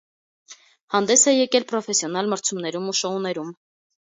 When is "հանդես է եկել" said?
0.93-1.67